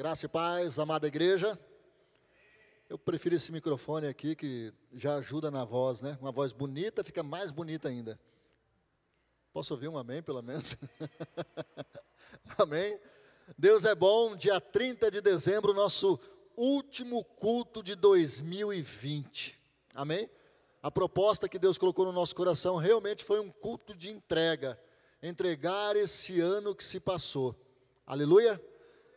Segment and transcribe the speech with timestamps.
[0.00, 1.60] Graça e paz, amada igreja.
[2.88, 6.16] Eu prefiro esse microfone aqui que já ajuda na voz, né?
[6.22, 8.18] Uma voz bonita fica mais bonita ainda.
[9.52, 10.74] Posso ouvir um amém, pelo menos?
[12.56, 12.98] amém?
[13.58, 16.18] Deus é bom, dia 30 de dezembro, nosso
[16.56, 19.60] último culto de 2020.
[19.94, 20.30] Amém?
[20.82, 24.80] A proposta que Deus colocou no nosso coração realmente foi um culto de entrega.
[25.22, 27.54] Entregar esse ano que se passou.
[28.06, 28.58] Aleluia?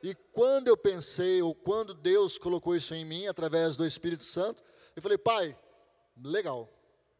[0.04, 4.62] E quando eu pensei, ou quando Deus colocou isso em mim, através do Espírito Santo,
[4.94, 5.58] eu falei, pai,
[6.22, 6.70] legal,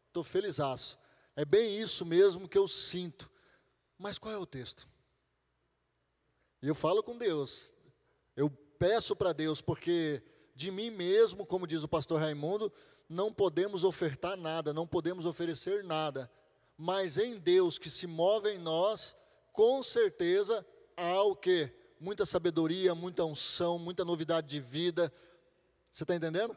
[0.08, 0.98] estou felizaço.
[1.34, 3.30] É bem isso mesmo que eu sinto.
[3.96, 4.86] Mas qual é o texto?
[6.62, 7.72] E eu falo com Deus,
[8.36, 10.22] eu peço para Deus, porque
[10.54, 12.70] de mim mesmo, como diz o pastor Raimundo,
[13.08, 16.30] não podemos ofertar nada, não podemos oferecer nada.
[16.76, 19.16] Mas em Deus que se move em nós,
[19.54, 20.66] com certeza
[20.98, 21.72] há o que?
[22.04, 25.10] Muita sabedoria, muita unção, muita novidade de vida.
[25.90, 26.54] Você está entendendo?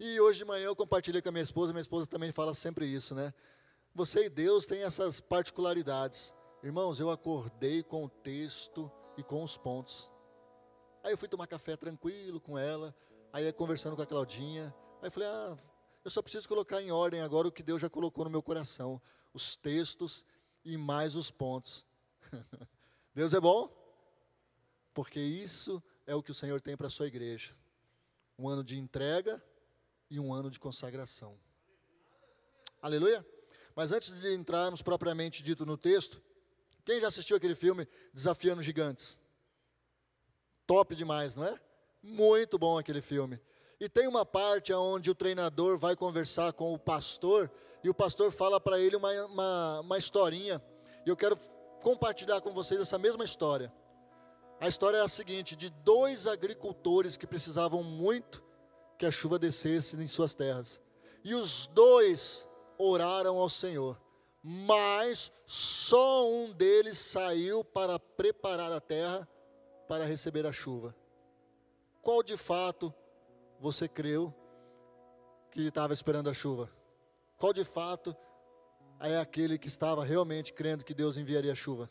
[0.00, 2.86] E hoje de manhã eu compartilhei com a minha esposa, minha esposa também fala sempre
[2.86, 3.34] isso, né?
[3.94, 6.32] Você e Deus têm essas particularidades.
[6.62, 10.10] Irmãos, eu acordei com o texto e com os pontos.
[11.04, 12.96] Aí eu fui tomar café tranquilo com ela,
[13.30, 14.74] aí conversando com a Claudinha.
[15.02, 15.54] Aí falei, ah,
[16.02, 19.02] eu só preciso colocar em ordem agora o que Deus já colocou no meu coração:
[19.34, 20.24] os textos
[20.64, 21.86] e mais os pontos.
[23.14, 23.81] Deus é bom?
[24.94, 27.52] Porque isso é o que o Senhor tem para a sua igreja:
[28.38, 29.42] um ano de entrega
[30.10, 31.38] e um ano de consagração.
[32.80, 33.24] Aleluia?
[33.74, 36.20] Mas antes de entrarmos propriamente dito no texto,
[36.84, 39.20] quem já assistiu aquele filme Desafiando Gigantes?
[40.66, 41.58] Top demais, não é?
[42.02, 43.40] Muito bom aquele filme.
[43.80, 47.50] E tem uma parte onde o treinador vai conversar com o pastor
[47.82, 50.62] e o pastor fala para ele uma, uma, uma historinha.
[51.04, 51.36] E eu quero
[51.80, 53.72] compartilhar com vocês essa mesma história.
[54.62, 58.44] A história é a seguinte: de dois agricultores que precisavam muito
[58.96, 60.80] que a chuva descesse em suas terras.
[61.24, 64.00] E os dois oraram ao Senhor,
[64.40, 69.28] mas só um deles saiu para preparar a terra
[69.88, 70.94] para receber a chuva.
[72.00, 72.94] Qual de fato
[73.58, 74.32] você creu
[75.50, 76.70] que estava esperando a chuva?
[77.36, 78.16] Qual de fato
[79.00, 81.90] é aquele que estava realmente crendo que Deus enviaria a chuva?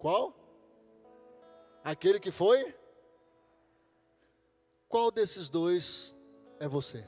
[0.00, 0.45] Qual?
[1.86, 2.74] Aquele que foi?
[4.88, 6.16] Qual desses dois
[6.58, 7.06] é você?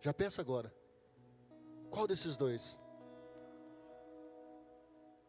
[0.00, 0.72] Já pensa agora.
[1.90, 2.80] Qual desses dois?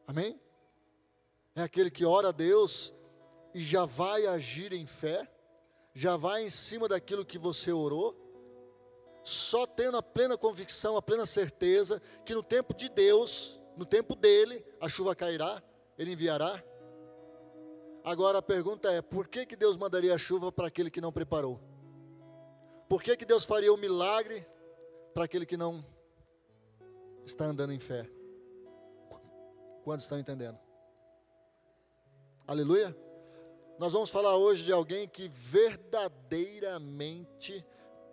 [0.06, 0.40] Amém?
[1.56, 2.94] É aquele que ora a Deus
[3.56, 5.28] e já vai agir em fé,
[5.96, 8.16] já vai em cima daquilo que você orou,
[9.24, 14.16] só tendo a plena convicção, a plena certeza que no tempo de Deus, no tempo
[14.16, 15.60] dele, a chuva cairá,
[15.98, 16.64] ele enviará.
[18.04, 21.12] Agora a pergunta é: por que, que Deus mandaria a chuva para aquele que não
[21.12, 21.60] preparou?
[22.90, 24.44] Por que, que Deus faria o um milagre
[25.14, 25.86] para aquele que não
[27.24, 28.10] está andando em fé?
[29.84, 30.58] Quantos estão entendendo?
[32.48, 32.96] Aleluia?
[33.80, 37.64] Nós vamos falar hoje de alguém que verdadeiramente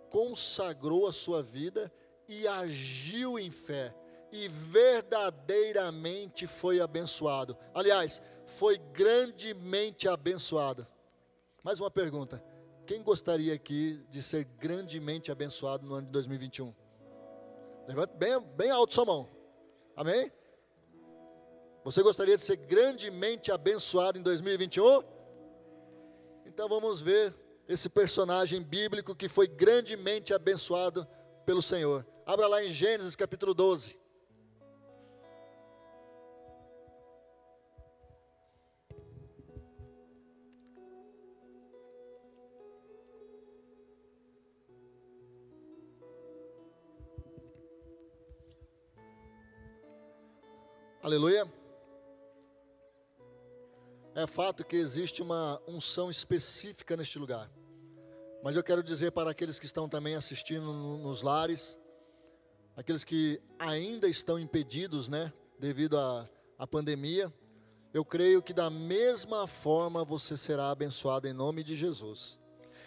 [0.09, 1.91] consagrou a sua vida
[2.27, 3.93] e agiu em fé
[4.31, 7.57] e verdadeiramente foi abençoado.
[7.73, 10.87] Aliás, foi grandemente abençoado.
[11.63, 12.43] Mais uma pergunta:
[12.85, 16.73] quem gostaria aqui de ser grandemente abençoado no ano de 2021?
[17.87, 19.29] Levante bem, bem alto sua mão.
[19.95, 20.31] Amém?
[21.83, 25.03] Você gostaria de ser grandemente abençoado em 2021?
[26.45, 27.33] Então vamos ver
[27.67, 31.07] esse personagem bíblico que foi grandemente abençoado
[31.45, 32.05] pelo Senhor.
[32.25, 33.98] Abra lá em Gênesis capítulo 12.
[51.09, 51.51] Aleluia.
[54.13, 57.49] É fato que existe uma unção específica neste lugar.
[58.43, 61.79] Mas eu quero dizer para aqueles que estão também assistindo nos lares,
[62.77, 66.29] aqueles que ainda estão impedidos, né, devido à,
[66.59, 67.33] à pandemia,
[67.91, 72.39] eu creio que da mesma forma você será abençoado em nome de Jesus.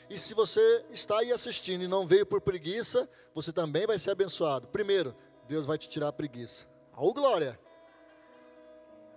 [0.09, 4.13] E se você está aí assistindo e não veio por preguiça, você também vai ser
[4.13, 4.69] abençoado.
[4.69, 5.13] Primeiro,
[5.49, 6.69] Deus vai te tirar a preguiça.
[6.97, 7.59] Oh, glória!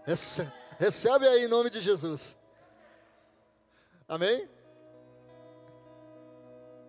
[0.06, 2.38] Recebe aí em nome de Jesus.
[4.07, 4.48] Amém?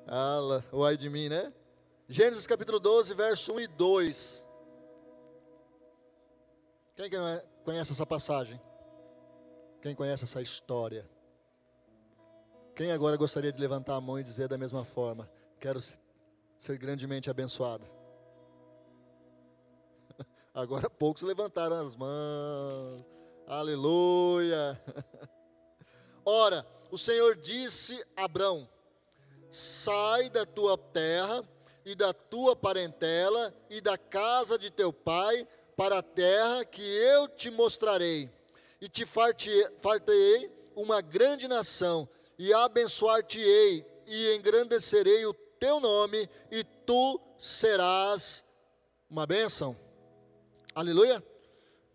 [0.06, 1.52] Ala, o ai de mim, né?
[2.08, 4.46] Gênesis capítulo 12, verso 1 e 2.
[6.94, 7.10] Quem
[7.64, 8.60] conhece essa passagem?
[9.80, 11.08] Quem conhece essa história?
[12.74, 15.28] Quem agora gostaria de levantar a mão e dizer da mesma forma:
[15.58, 17.95] Quero ser grandemente abençoado?
[20.56, 23.05] Agora poucos levantaram as mãos.
[23.47, 24.82] Aleluia.
[26.25, 28.67] Ora, o Senhor disse a Abrão:
[29.50, 31.47] Sai da tua terra
[31.85, 37.29] e da tua parentela e da casa de teu pai para a terra que eu
[37.29, 38.31] te mostrarei,
[38.81, 42.08] e te fartei uma grande nação,
[42.38, 48.43] e abençoar-te-ei, e engrandecerei o teu nome, e tu serás
[49.11, 49.85] uma bênção.
[50.76, 51.25] Aleluia?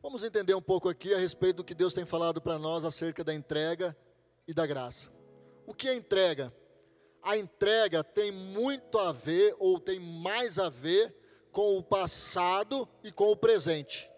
[0.01, 3.23] Vamos entender um pouco aqui a respeito do que Deus tem falado para nós acerca
[3.23, 3.95] da entrega
[4.47, 5.11] e da graça.
[5.67, 6.51] O que é entrega?
[7.21, 11.15] A entrega tem muito a ver, ou tem mais a ver,
[11.51, 14.11] com o passado e com o presente.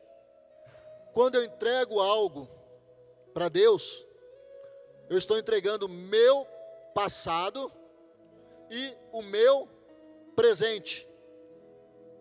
[1.14, 2.50] Quando eu entrego algo
[3.34, 4.08] para Deus,
[5.10, 6.48] eu estou entregando meu
[6.96, 7.70] passado
[8.70, 9.68] e o meu
[10.38, 11.06] presente.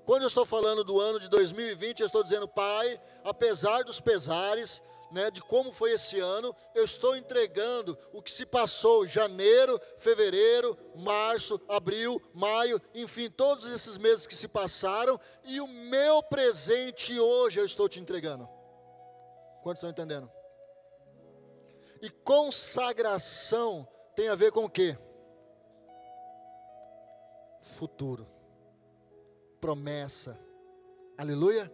[0.04, 4.82] Quando eu estou falando do ano de 2020, eu estou dizendo, Pai, apesar dos pesares,
[5.12, 10.76] né, de como foi esse ano, eu estou entregando o que se passou janeiro, fevereiro,
[10.96, 17.60] março, abril, maio, enfim, todos esses meses que se passaram, e o meu presente hoje
[17.60, 18.48] eu estou te entregando.
[19.62, 20.30] Quantos estão entendendo?
[22.00, 24.98] E consagração tem a ver com o quê?
[27.60, 28.31] Futuro
[29.62, 30.36] promessa.
[31.16, 31.72] Aleluia?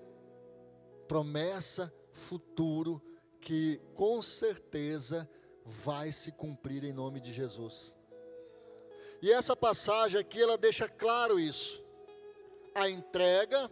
[1.08, 3.02] Promessa futuro
[3.40, 5.26] que com certeza
[5.64, 7.96] vai se cumprir em nome de Jesus.
[9.23, 11.82] E essa passagem aqui ela deixa claro isso.
[12.75, 13.70] A entrega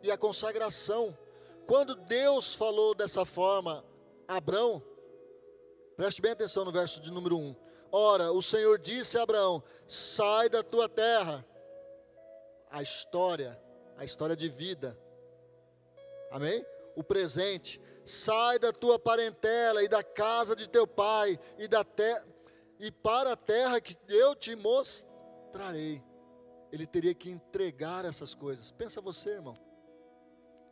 [0.00, 1.18] e a consagração.
[1.66, 3.84] Quando Deus falou dessa forma
[4.28, 4.80] a Abraão,
[5.96, 7.56] preste bem atenção no verso de número 1.
[7.90, 11.44] Ora, o Senhor disse a Abraão: Sai da tua terra
[12.70, 13.60] a história,
[13.96, 14.98] a história de vida.
[16.30, 16.64] Amém?
[16.94, 17.80] O presente.
[18.04, 22.26] Sai da tua parentela e da casa de teu pai e da terra
[22.78, 26.02] e para a terra que eu te mostrarei.
[26.72, 28.72] Ele teria que entregar essas coisas.
[28.72, 29.56] Pensa você, irmão.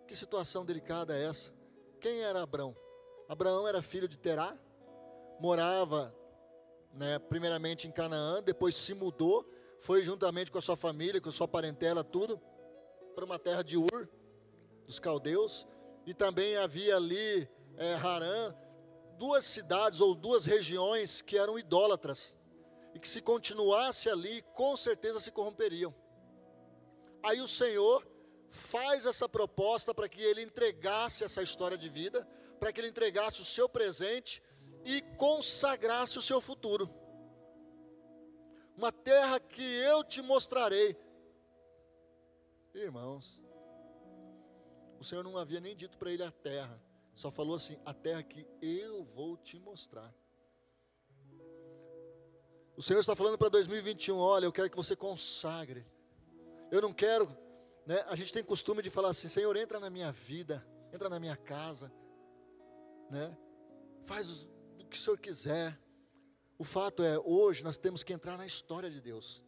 [0.06, 1.52] Que situação delicada é essa?
[2.00, 2.74] Quem era Abraão?
[3.28, 4.56] Abraão era filho de Terá,
[5.38, 6.14] morava,
[6.94, 9.46] né, primeiramente em Canaã, depois se mudou
[9.80, 12.40] foi juntamente com a sua família, com a sua parentela, tudo,
[13.14, 14.08] para uma terra de Ur,
[14.86, 15.66] dos caldeus,
[16.06, 18.54] e também havia ali é, Harã,
[19.18, 22.36] duas cidades ou duas regiões que eram idólatras,
[22.94, 25.94] e que se continuasse ali, com certeza se corromperiam.
[27.22, 28.06] Aí o Senhor
[28.50, 32.26] faz essa proposta para que ele entregasse essa história de vida,
[32.58, 34.42] para que ele entregasse o seu presente
[34.84, 36.88] e consagrasse o seu futuro
[38.78, 40.96] uma terra que eu te mostrarei.
[42.72, 43.42] Irmãos,
[45.00, 46.80] o Senhor não havia nem dito para ele a terra,
[47.12, 50.14] só falou assim: a terra que eu vou te mostrar.
[52.76, 55.84] O Senhor está falando para 2021, olha, eu quero que você consagre.
[56.70, 57.26] Eu não quero,
[57.84, 58.04] né?
[58.06, 61.36] A gente tem costume de falar assim, Senhor, entra na minha vida, entra na minha
[61.36, 61.92] casa,
[63.10, 63.36] né?
[64.04, 64.44] Faz
[64.78, 65.76] o que o Senhor quiser.
[66.58, 69.44] O fato é, hoje nós temos que entrar na história de Deus.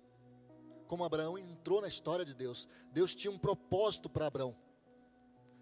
[0.87, 2.68] Como Abraão entrou na história de Deus.
[2.92, 4.56] Deus tinha um propósito para Abraão.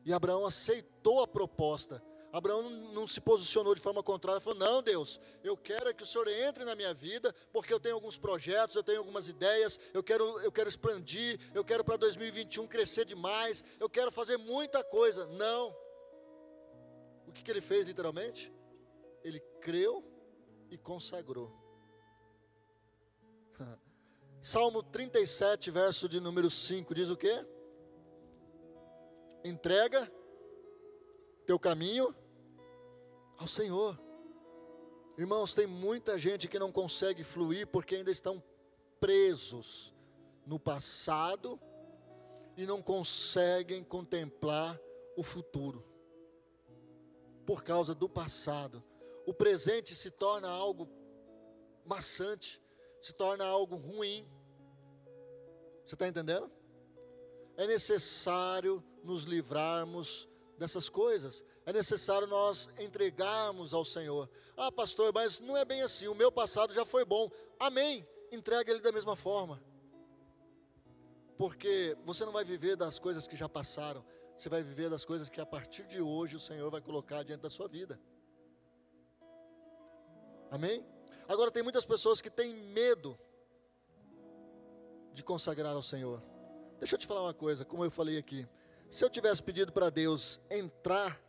[0.04, 2.02] E Abraão aceitou a proposta.
[2.30, 6.28] Abraão não se posicionou de forma contrária, falou: Não, Deus, eu quero que o Senhor
[6.28, 10.38] entre na minha vida, porque eu tenho alguns projetos, eu tenho algumas ideias, eu quero,
[10.40, 15.26] eu quero expandir, eu quero para 2021 crescer demais, eu quero fazer muita coisa.
[15.28, 15.74] Não.
[17.26, 18.52] O que, que ele fez literalmente?
[19.24, 20.17] Ele creu
[20.70, 21.52] e consagrou.
[24.40, 27.46] Salmo 37, verso de número 5, diz o quê?
[29.44, 30.10] Entrega
[31.46, 32.14] teu caminho
[33.36, 33.98] ao Senhor.
[35.16, 38.42] Irmãos, tem muita gente que não consegue fluir porque ainda estão
[39.00, 39.92] presos
[40.46, 41.60] no passado
[42.56, 44.78] e não conseguem contemplar
[45.16, 45.84] o futuro.
[47.44, 48.84] Por causa do passado
[49.28, 50.88] o presente se torna algo
[51.84, 52.62] maçante,
[52.98, 54.26] se torna algo ruim.
[55.84, 56.50] Você está entendendo?
[57.54, 61.44] É necessário nos livrarmos dessas coisas.
[61.66, 64.30] É necessário nós entregarmos ao Senhor.
[64.56, 66.08] Ah, pastor, mas não é bem assim.
[66.08, 67.30] O meu passado já foi bom.
[67.60, 68.08] Amém.
[68.32, 69.62] Entrega ele da mesma forma.
[71.36, 74.02] Porque você não vai viver das coisas que já passaram.
[74.38, 77.42] Você vai viver das coisas que a partir de hoje o Senhor vai colocar diante
[77.42, 78.00] da sua vida.
[80.50, 80.84] Amém?
[81.28, 83.18] Agora tem muitas pessoas que têm medo
[85.12, 86.22] de consagrar ao Senhor.
[86.78, 88.48] Deixa eu te falar uma coisa, como eu falei aqui.
[88.90, 91.20] Se eu tivesse pedido para Deus entrar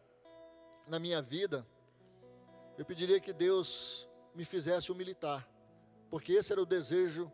[0.88, 1.68] na minha vida,
[2.78, 5.50] eu pediria que Deus me fizesse um militar,
[6.10, 7.30] porque esse era o desejo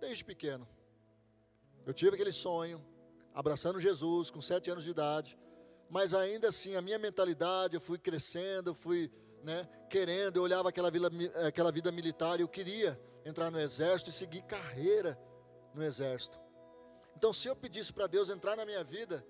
[0.00, 0.66] desde pequeno.
[1.86, 2.84] Eu tive aquele sonho,
[3.32, 5.38] abraçando Jesus com sete anos de idade,
[5.88, 9.12] mas ainda assim a minha mentalidade, eu fui crescendo, eu fui
[9.44, 10.90] né, querendo, eu olhava aquela,
[11.46, 15.18] aquela vida militar, eu queria entrar no exército e seguir carreira
[15.74, 16.40] no exército.
[17.14, 19.24] Então, se eu pedisse para Deus entrar na minha vida,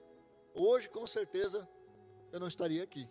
[0.55, 1.69] hoje com certeza
[2.33, 3.09] eu não estaria aqui.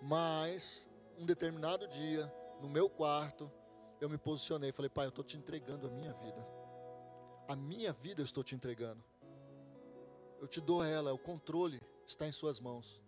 [0.00, 3.52] Mas, um determinado dia, no meu quarto,
[4.00, 6.46] eu me posicionei e falei: Pai, eu estou te entregando a minha vida.
[7.46, 9.04] A minha vida eu estou te entregando.
[10.40, 13.02] Eu te dou ela, o controle está em Suas mãos.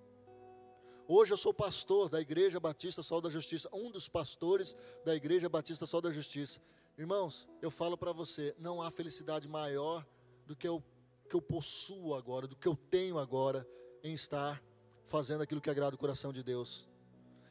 [1.15, 5.47] Hoje eu sou pastor da Igreja Batista Sol da Justiça, um dos pastores da Igreja
[5.47, 6.59] Batista Sol da Justiça.
[6.97, 10.07] Irmãos, eu falo para você, não há felicidade maior
[10.47, 10.83] do que eu,
[11.29, 13.69] que eu possuo agora, do que eu tenho agora
[14.03, 14.63] em estar
[15.05, 16.89] fazendo aquilo que agrada o coração de Deus.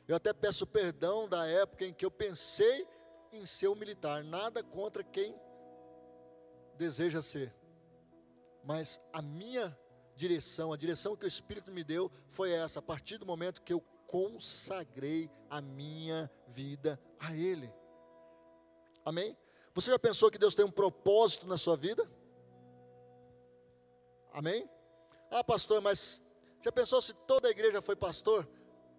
[0.08, 2.88] Eu até peço perdão da época em que eu pensei
[3.32, 5.36] em ser um militar, nada contra quem
[6.80, 7.54] deseja ser.
[8.64, 9.78] Mas a minha
[10.16, 13.74] direção, a direção que o Espírito me deu foi essa, a partir do momento que
[13.74, 17.72] eu consagrei a minha vida a Ele.
[19.06, 19.38] Amém?
[19.74, 22.10] Você já pensou que Deus tem um propósito na sua vida?
[24.34, 24.70] Amém?
[25.30, 26.22] Ah, pastor, mas
[26.62, 28.48] já pensou se toda a igreja foi pastor?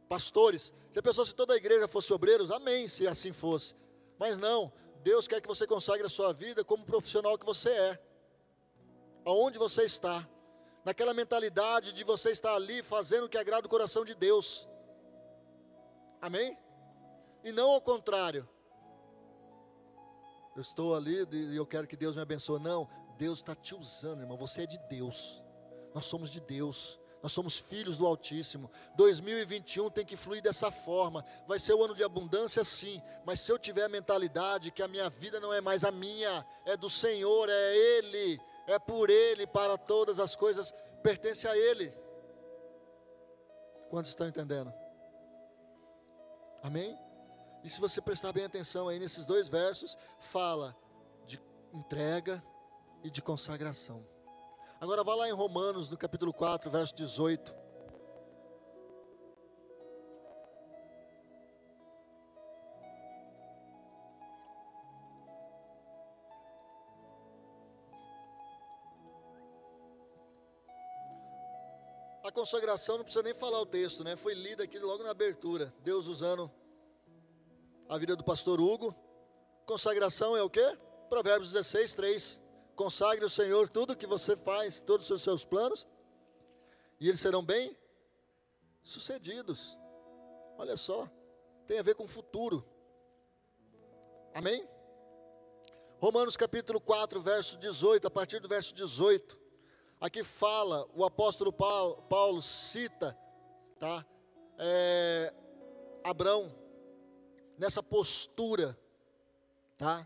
[0.09, 0.73] Pastores?
[0.93, 2.51] Já pensou se toda a igreja fosse obreiros?
[2.51, 3.75] Amém, se assim fosse.
[4.19, 7.99] Mas não, Deus quer que você consagre a sua vida como profissional que você é.
[9.25, 10.29] Aonde você está?
[10.85, 14.69] Naquela mentalidade de você estar ali fazendo o que agrada o coração de Deus.
[16.21, 16.57] Amém?
[17.45, 18.49] E não ao contrário.
[20.55, 22.61] Eu estou ali e eu quero que Deus me abençoe.
[22.61, 24.37] Não, Deus está te usando, irmão.
[24.37, 25.43] Você é de Deus.
[25.95, 26.99] Nós somos de Deus.
[27.23, 28.69] Nós somos filhos do Altíssimo.
[28.97, 31.25] 2021 tem que fluir dessa forma.
[31.47, 33.01] Vai ser o ano de abundância, sim.
[33.25, 36.45] Mas se eu tiver a mentalidade que a minha vida não é mais a minha,
[36.67, 41.93] é do Senhor, é Ele, é por Ele, para todas as coisas, pertence a Ele.
[43.91, 44.73] Quantos estão entendendo?
[46.63, 46.99] Amém?
[47.63, 50.77] E se você prestar bem atenção aí nesses dois versos, fala
[51.27, 51.41] de
[51.73, 52.43] entrega
[53.03, 54.07] e de consagração.
[54.81, 57.62] Agora vá lá em Romanos, no capítulo 4, verso 18.
[72.43, 74.17] Consagração não precisa nem falar o texto, né?
[74.17, 75.73] Foi lida aqui logo na abertura.
[75.85, 76.51] Deus usando
[77.89, 78.93] a vida do pastor Hugo.
[79.65, 80.77] Consagração é o quê?
[81.09, 82.43] Provérbios 16, 3.
[82.75, 85.87] Consagre o Senhor tudo que você faz, todos os seus planos,
[86.99, 87.77] e eles serão bem
[88.83, 89.79] sucedidos.
[90.59, 91.09] Olha só,
[91.65, 92.67] tem a ver com o futuro.
[94.35, 94.69] Amém?
[96.01, 99.42] Romanos capítulo 4, verso 18, a partir do verso 18.
[100.03, 103.17] Aqui fala, o apóstolo Paulo, Paulo cita,
[103.79, 104.05] tá?
[104.59, 105.33] É,
[106.03, 106.53] Abraão,
[107.57, 108.77] nessa postura,
[109.79, 110.05] tá?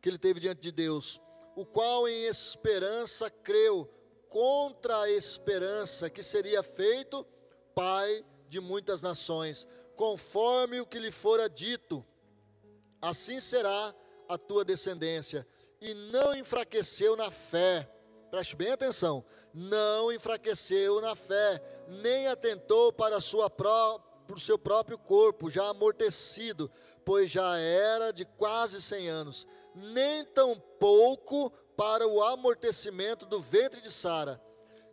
[0.00, 1.20] Que ele teve diante de Deus,
[1.56, 3.92] o qual em esperança creu,
[4.28, 7.26] contra a esperança que seria feito
[7.74, 12.06] pai de muitas nações, conforme o que lhe fora dito,
[13.02, 13.92] assim será
[14.28, 15.44] a tua descendência,
[15.80, 17.90] e não enfraqueceu na fé,
[18.34, 19.24] preste bem atenção,
[19.54, 26.68] não enfraqueceu na fé, nem atentou para sua para o seu próprio corpo, já amortecido,
[27.04, 33.88] pois já era de quase cem anos, nem tampouco para o amortecimento do ventre de
[33.88, 34.42] Sara,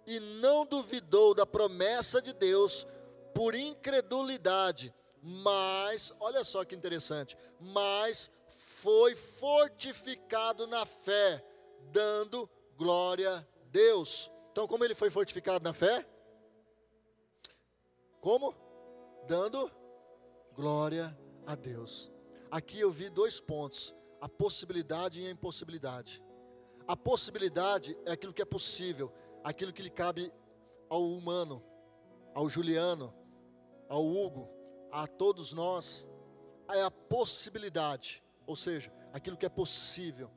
[0.06, 2.86] e não duvidou da promessa de Deus
[3.34, 8.30] por incredulidade, mas, olha só que interessante, mas
[8.84, 11.44] foi fortificado na fé,
[11.92, 12.48] dando
[12.82, 14.32] glória a Deus.
[14.52, 16.06] Então, como ele foi fortificado na fé?
[18.20, 18.56] Como?
[19.28, 19.72] dando
[20.54, 22.12] glória a Deus.
[22.50, 26.22] Aqui eu vi dois pontos: a possibilidade e a impossibilidade.
[26.88, 30.34] A possibilidade é aquilo que é possível, aquilo que lhe cabe
[30.90, 31.64] ao humano,
[32.34, 33.14] ao Juliano,
[33.88, 34.50] ao Hugo,
[34.92, 36.08] a todos nós.
[36.70, 40.32] É a possibilidade, ou seja, aquilo que é possível.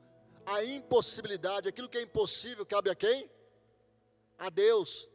[0.45, 3.29] A impossibilidade, aquilo que é impossível, cabe a quem?
[4.37, 5.09] A Deus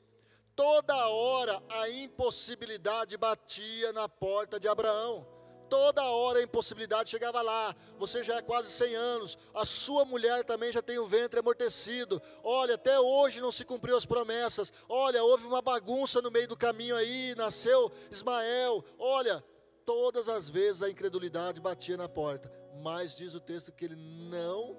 [0.60, 5.26] toda hora a impossibilidade batia na porta de Abraão.
[5.70, 7.74] toda hora a impossibilidade chegava lá.
[7.96, 12.20] Você já é quase 100 anos, a sua mulher também já tem o ventre amortecido.
[12.44, 14.70] Olha, até hoje não se cumpriu as promessas.
[14.86, 18.84] Olha, houve uma bagunça no meio do caminho aí, nasceu Ismael.
[18.98, 19.42] Olha,
[19.86, 22.52] todas as vezes a incredulidade batia na porta.
[22.82, 24.76] Mas diz o texto que ele não,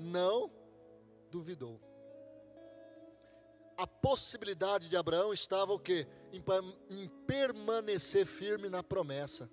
[0.00, 0.50] não
[1.30, 1.80] duvidou.
[3.76, 6.06] A possibilidade de Abraão estava o quê?
[6.32, 9.50] Em, permanecer firme na promessa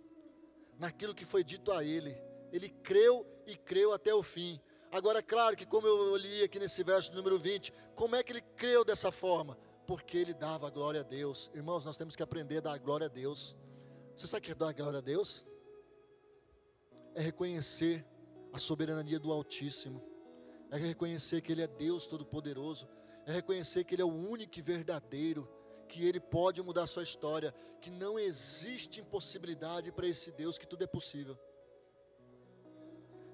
[0.77, 2.15] naquilo que foi dito a ele.
[2.51, 4.59] Ele creu e creu até o fim.
[4.91, 8.41] Agora, claro que, como eu li aqui nesse verso número 20, como é que ele
[8.55, 9.57] creu dessa forma?
[9.85, 11.51] Porque ele dava glória a Deus.
[11.53, 13.55] Irmãos, nós temos que aprender a dar glória a Deus.
[14.15, 15.45] Você sabe o que é dar glória a Deus?
[17.15, 18.05] É reconhecer
[18.51, 20.03] a soberania do Altíssimo,
[20.71, 22.87] é reconhecer que Ele é Deus Todo-Poderoso,
[23.25, 25.49] é reconhecer que Ele é o único e verdadeiro,
[25.87, 30.67] que Ele pode mudar a sua história, que não existe impossibilidade para esse Deus, que
[30.67, 31.37] tudo é possível.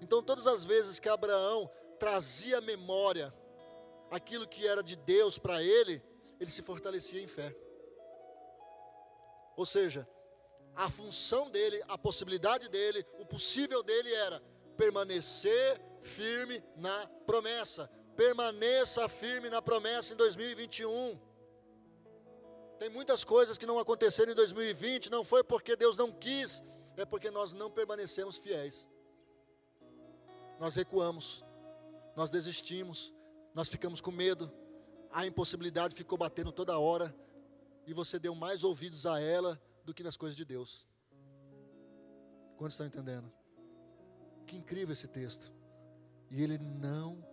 [0.02, 3.34] Então, todas as vezes que Abraão trazia à memória
[4.12, 6.04] aquilo que era de Deus para ele,
[6.40, 7.56] ele se fortalecia em fé.
[9.56, 10.08] Ou seja,
[10.76, 14.42] a função dele, a possibilidade dele, o possível dele era
[14.76, 17.90] permanecer firme na promessa.
[18.16, 21.20] Permaneça firme na promessa em 2021.
[22.78, 26.62] Tem muitas coisas que não aconteceram em 2020, não foi porque Deus não quis,
[26.98, 28.88] é porque nós não permanecemos fiéis.
[30.60, 31.44] Nós recuamos,
[32.16, 33.14] nós desistimos,
[33.54, 34.52] nós ficamos com medo,
[35.12, 37.16] a impossibilidade ficou batendo toda hora,
[37.86, 40.88] e você deu mais ouvidos a ela do que nas coisas de Deus.
[42.58, 43.32] Quantos estão entendendo?
[44.48, 45.52] Que incrível esse texto.
[46.34, 47.24] E ele não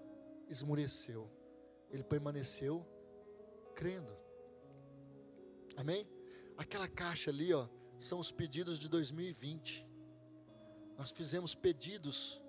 [0.46, 1.26] esmureceu,
[1.90, 2.86] ele permaneceu
[3.74, 4.14] crendo.
[5.74, 6.06] Amém?
[6.54, 7.66] Aquela caixa ali, ó,
[7.98, 9.88] são os pedidos de 2020.
[10.98, 12.42] Nós fizemos pedidos,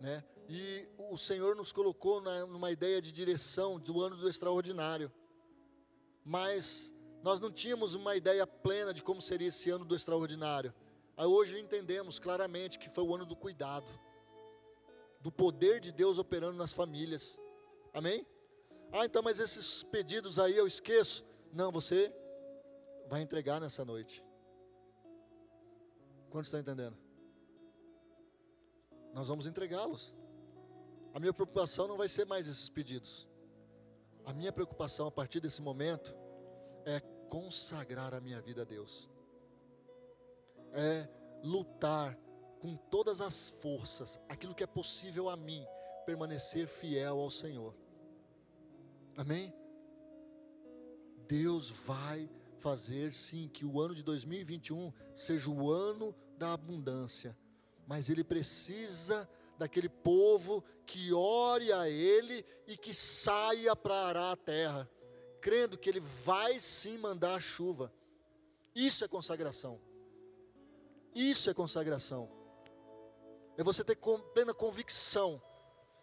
[0.00, 0.24] né?
[0.48, 5.12] E o Senhor nos colocou na, numa ideia de direção do ano do extraordinário.
[6.24, 6.92] Mas
[7.22, 10.74] nós não tínhamos uma ideia plena de como seria esse ano do extraordinário.
[11.16, 13.92] Aí hoje entendemos claramente que foi o ano do cuidado,
[15.20, 17.40] do poder de Deus operando nas famílias.
[17.92, 18.26] Amém?
[18.92, 21.24] Ah, então, mas esses pedidos aí eu esqueço.
[21.52, 22.12] Não, você
[23.08, 24.24] vai entregar nessa noite.
[26.30, 26.96] Quantos estão entendendo?
[29.12, 30.14] Nós vamos entregá-los.
[31.12, 33.28] A minha preocupação não vai ser mais esses pedidos.
[34.24, 36.14] A minha preocupação a partir desse momento
[36.84, 39.08] é consagrar a minha vida a Deus.
[40.72, 41.08] É
[41.42, 42.16] lutar
[42.60, 45.66] com todas as forças, aquilo que é possível a mim,
[46.04, 47.74] permanecer fiel ao Senhor.
[49.16, 49.52] Amém?
[51.26, 57.36] Deus vai fazer sim que o ano de 2021 seja o ano da abundância,
[57.86, 64.36] mas ele precisa daquele povo que ore a ele e que saia para arar a
[64.36, 64.90] terra,
[65.40, 67.92] crendo que ele vai sim mandar a chuva.
[68.74, 69.80] Isso é consagração.
[71.14, 72.39] Isso é consagração.
[73.60, 73.98] É você ter
[74.32, 75.38] plena convicção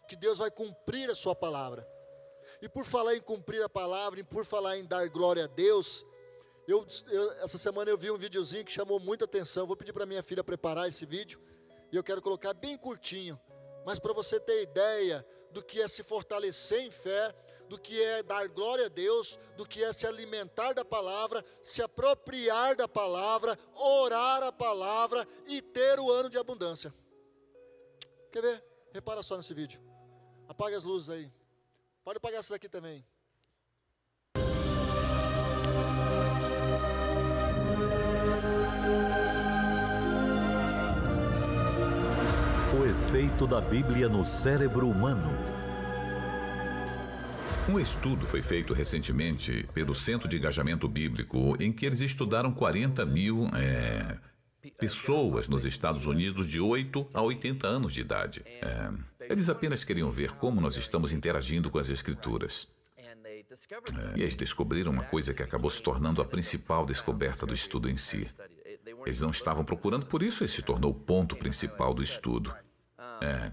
[0.07, 1.89] que Deus vai cumprir a sua palavra.
[2.61, 6.05] E por falar em cumprir a palavra, e por falar em dar glória a Deus,
[6.67, 9.65] eu, eu, essa semana eu vi um videozinho que chamou muita atenção.
[9.65, 11.41] Vou pedir para minha filha preparar esse vídeo.
[11.91, 13.41] E eu quero colocar bem curtinho.
[13.83, 17.33] Mas para você ter ideia do que é se fortalecer em fé,
[17.67, 21.81] do que é dar glória a Deus, do que é se alimentar da palavra, se
[21.81, 26.93] apropriar da palavra, orar a palavra e ter o ano de abundância.
[28.37, 28.63] Quer ver?
[28.93, 29.81] Repara só nesse vídeo.
[30.47, 31.31] Apaga as luzes aí.
[32.03, 33.03] Pode apagar essas aqui também.
[43.07, 45.31] efeito da Bíblia no cérebro humano.
[47.67, 53.03] Um estudo foi feito recentemente pelo Centro de Engajamento Bíblico, em que eles estudaram 40
[53.03, 54.19] mil é,
[54.71, 58.43] pessoas nos Estados Unidos de 8 a 80 anos de idade.
[58.45, 62.67] É, eles apenas queriam ver como nós estamos interagindo com as Escrituras.
[62.97, 67.89] É, e eles descobriram uma coisa que acabou se tornando a principal descoberta do estudo
[67.89, 68.27] em si.
[69.05, 72.53] Eles não estavam procurando por isso, e se tornou o ponto principal do estudo.
[73.21, 73.51] É.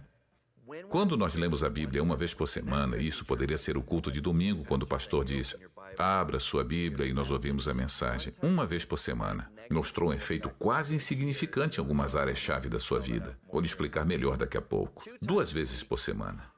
[0.89, 4.21] Quando nós lemos a Bíblia uma vez por semana, isso poderia ser o culto de
[4.21, 5.57] domingo, quando o pastor diz:
[5.99, 10.51] Abra sua Bíblia e nós ouvimos a mensagem, uma vez por semana, mostrou um efeito
[10.59, 13.39] quase insignificante em algumas áreas-chave da sua vida.
[13.51, 15.05] Vou lhe explicar melhor daqui a pouco.
[15.21, 16.53] Duas vezes por semana.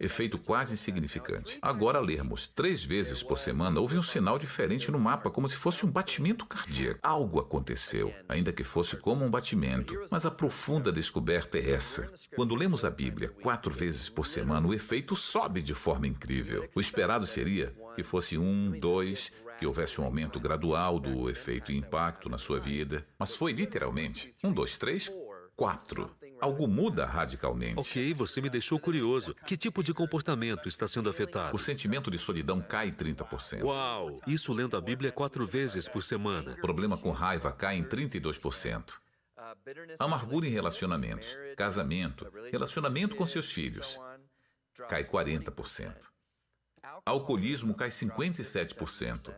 [0.00, 1.58] efeito quase insignificante.
[1.60, 5.84] Agora, lermos três vezes por semana, houve um sinal diferente no mapa, como se fosse
[5.84, 6.98] um batimento cardíaco.
[7.02, 9.94] Algo aconteceu, ainda que fosse como um batimento.
[10.10, 12.10] Mas a profunda descoberta é essa.
[12.34, 16.66] Quando lemos a Bíblia quatro vezes por semana, o efeito sobe de forma incrível.
[16.74, 21.76] O esperado seria que fosse um, dois, que houvesse um aumento gradual do efeito e
[21.76, 23.06] impacto na sua vida.
[23.18, 25.12] Mas foi literalmente um, dois, três,
[25.54, 26.10] quatro.
[26.40, 27.78] Algo muda radicalmente.
[27.78, 29.34] Ok, você me deixou curioso.
[29.44, 31.54] Que tipo de comportamento está sendo afetado?
[31.54, 33.62] O sentimento de solidão cai 30%.
[33.62, 34.18] Uau!
[34.26, 36.52] Isso lendo a Bíblia quatro vezes por semana.
[36.52, 38.94] O problema com raiva cai em 32%.
[39.98, 43.98] Amargura em relacionamentos, casamento, relacionamento com seus filhos,
[44.88, 45.94] cai 40%.
[47.04, 49.34] Alcoolismo cai 57%.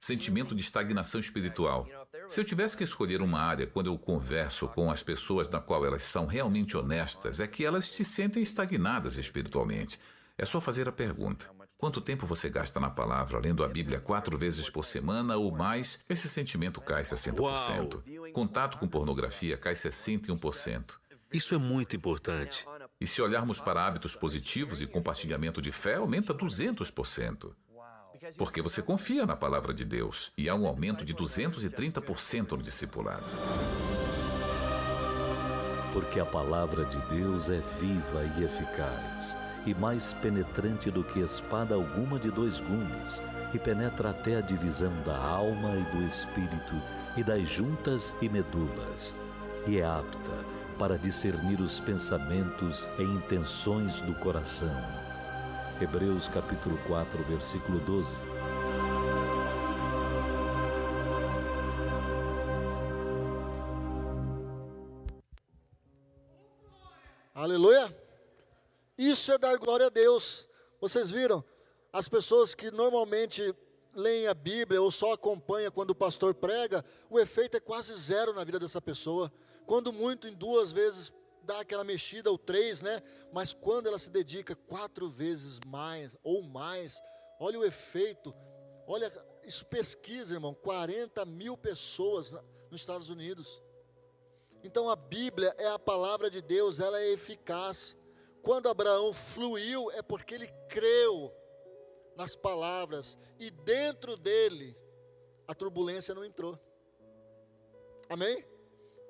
[0.00, 1.86] Sentimento de estagnação espiritual.
[2.28, 5.84] Se eu tivesse que escolher uma área quando eu converso com as pessoas na qual
[5.84, 9.98] elas são realmente honestas, é que elas se sentem estagnadas espiritualmente.
[10.36, 14.36] É só fazer a pergunta: quanto tempo você gasta na palavra, lendo a Bíblia quatro
[14.36, 16.04] vezes por semana ou mais?
[16.10, 17.40] Esse sentimento cai 60%.
[17.40, 18.32] Uau.
[18.32, 20.94] Contato com pornografia cai 61%.
[21.32, 22.66] Isso é muito importante.
[23.00, 27.52] E se olharmos para hábitos positivos e compartilhamento de fé, aumenta 200%.
[28.36, 33.24] Porque você confia na palavra de Deus e há um aumento de 230% no discipulado.
[35.92, 41.74] Porque a palavra de Deus é viva e eficaz, e mais penetrante do que espada
[41.74, 43.22] alguma de dois gumes,
[43.54, 46.74] e penetra até a divisão da alma e do espírito,
[47.16, 49.14] e das juntas e medulas,
[49.66, 55.05] e é apta para discernir os pensamentos e intenções do coração.
[55.78, 58.08] Hebreus capítulo 4, versículo 12.
[67.34, 67.94] Aleluia!
[68.96, 70.48] Isso é dar glória a Deus.
[70.80, 71.44] Vocês viram?
[71.92, 73.54] As pessoas que normalmente
[73.94, 78.32] leem a Bíblia ou só acompanham quando o pastor prega, o efeito é quase zero
[78.32, 79.30] na vida dessa pessoa.
[79.66, 81.12] Quando muito, em duas vezes
[81.46, 83.02] dá aquela mexida ou três, né?
[83.32, 87.00] Mas quando ela se dedica quatro vezes mais ou mais,
[87.40, 88.34] olha o efeito.
[88.86, 89.10] Olha,
[89.44, 92.32] isso pesquisa, irmão, 40 mil pessoas
[92.70, 93.62] nos Estados Unidos.
[94.62, 97.96] Então a Bíblia é a palavra de Deus, ela é eficaz.
[98.42, 101.32] Quando Abraão fluiu, é porque ele creu
[102.16, 104.76] nas palavras, e dentro dele
[105.46, 106.58] a turbulência não entrou.
[108.08, 108.44] Amém?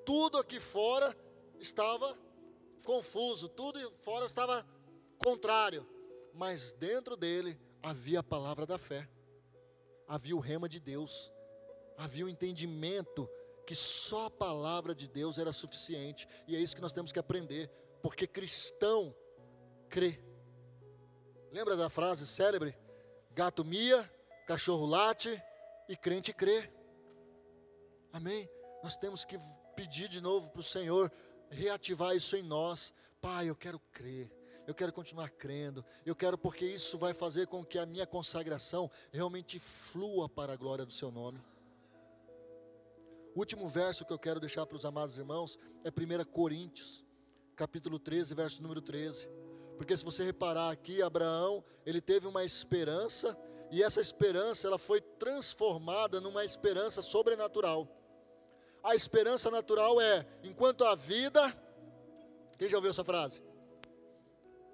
[0.05, 1.17] Tudo aqui fora
[1.59, 2.19] estava
[2.87, 4.65] confuso, tudo fora estava
[5.19, 5.85] contrário,
[6.33, 9.09] mas dentro dele havia a palavra da fé,
[10.07, 11.33] havia o rema de Deus,
[11.99, 13.29] havia o entendimento
[13.67, 17.19] que só a palavra de Deus era suficiente, e é isso que nós temos que
[17.19, 17.69] aprender,
[18.01, 19.13] porque cristão
[19.89, 20.23] crê.
[21.51, 22.79] Lembra da frase célebre?
[23.33, 24.09] Gato mia,
[24.47, 25.43] cachorro late
[25.89, 26.71] e crente crê.
[28.13, 28.49] Amém?
[28.85, 29.37] Nós temos que
[29.75, 31.11] pedir de novo para o Senhor,
[31.51, 32.93] reativar isso em nós.
[33.21, 34.31] Pai, eu quero crer.
[34.67, 35.85] Eu quero continuar crendo.
[36.05, 40.57] Eu quero porque isso vai fazer com que a minha consagração realmente flua para a
[40.57, 41.41] glória do seu nome.
[43.35, 47.05] O último verso que eu quero deixar para os amados irmãos é 1 Coríntios,
[47.55, 49.29] capítulo 13, verso número 13.
[49.77, 53.39] Porque se você reparar aqui, Abraão, ele teve uma esperança
[53.71, 57.87] e essa esperança ela foi transformada numa esperança sobrenatural.
[58.87, 61.43] A esperança natural é, enquanto a vida,
[62.57, 63.43] quem já ouviu essa frase?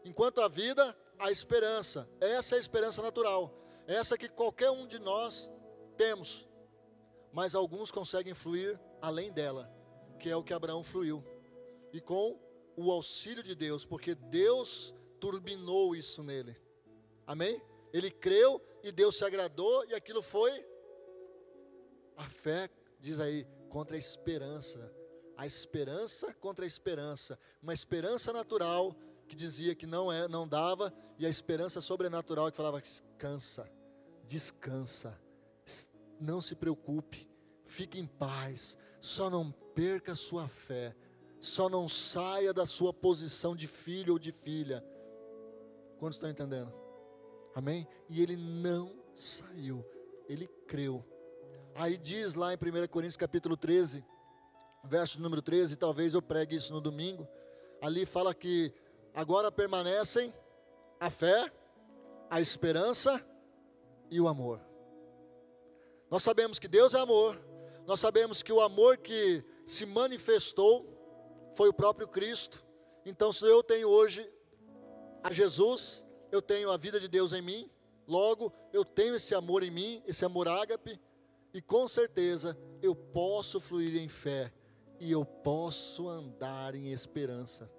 [0.04, 2.06] Enquanto a vida, a esperança.
[2.20, 3.50] Essa é a esperança natural.
[3.86, 5.50] Essa que qualquer um de nós
[5.96, 6.46] temos.
[7.32, 9.72] Mas alguns conseguem fluir além dela,
[10.20, 11.24] que é o que Abraão fluiu.
[11.90, 12.38] E com
[12.76, 16.54] o auxílio de Deus, porque Deus turbinou isso nele.
[17.26, 17.62] Amém?
[17.94, 20.52] Ele creu e Deus se agradou e aquilo foi
[22.14, 22.68] a fé,
[23.00, 24.92] diz aí, contra a esperança.
[25.34, 27.38] A esperança contra a esperança.
[27.62, 28.94] Uma esperança natural
[29.26, 33.66] que dizia que não é, não dava, e a esperança sobrenatural que falava descansa,
[34.26, 35.18] descansa,
[36.20, 37.26] não se preocupe,
[37.64, 40.94] fique em paz, só não perca a sua fé,
[41.40, 44.84] só não saia da sua posição de filho ou de filha.
[45.98, 46.70] Quantos estão entendendo?
[47.54, 47.88] Amém?
[48.10, 49.82] E ele não saiu,
[50.28, 51.02] ele creu.
[51.74, 54.04] Aí diz lá em 1 Coríntios capítulo 13,
[54.84, 57.26] verso número 13, talvez eu pregue isso no domingo.
[57.80, 58.74] Ali fala que
[59.14, 60.34] agora permanecem
[61.00, 61.50] a fé,
[62.28, 63.24] a esperança
[64.10, 64.60] e o amor.
[66.10, 67.40] Nós sabemos que Deus é amor,
[67.86, 70.86] nós sabemos que o amor que se manifestou
[71.54, 72.62] foi o próprio Cristo.
[73.06, 74.30] Então, se eu tenho hoje
[75.24, 77.70] a Jesus, eu tenho a vida de Deus em mim,
[78.06, 81.00] logo eu tenho esse amor em mim, esse amor ágape,
[81.52, 84.52] e com certeza eu posso fluir em fé
[84.98, 87.70] e eu posso andar em esperança.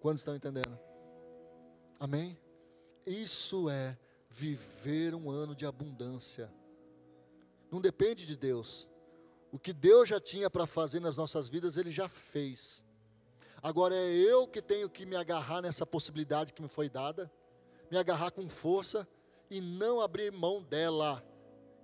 [0.00, 0.78] Quantos estão entendendo?
[1.98, 2.38] Amém?
[3.06, 6.52] Isso é viver um ano de abundância.
[7.70, 8.88] Não depende de Deus.
[9.52, 12.84] O que Deus já tinha para fazer nas nossas vidas, Ele já fez.
[13.62, 17.30] Agora é eu que tenho que me agarrar nessa possibilidade que me foi dada,
[17.90, 19.06] me agarrar com força
[19.50, 21.22] e não abrir mão dela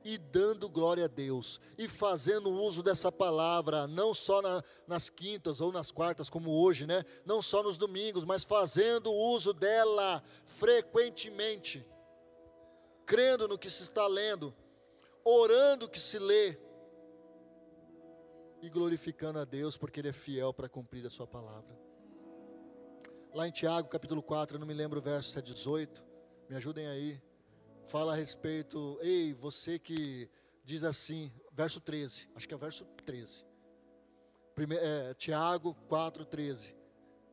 [0.07, 5.61] e dando glória a Deus, e fazendo uso dessa palavra, não só na, nas quintas
[5.61, 7.05] ou nas quartas, como hoje, né?
[7.25, 11.85] Não só nos domingos, mas fazendo uso dela frequentemente,
[13.05, 14.55] crendo no que se está lendo,
[15.25, 16.57] orando o que se lê,
[18.63, 21.77] e glorificando a Deus, porque Ele é fiel para cumprir a Sua palavra.
[23.35, 26.05] Lá em Tiago, capítulo 4, eu não me lembro o verso, se é 18,
[26.49, 27.21] me ajudem aí
[27.87, 30.29] fala a respeito, ei, você que
[30.65, 33.45] diz assim, verso 13, acho que é verso 13.
[34.55, 36.75] Prime, é, Tiago 4, 13.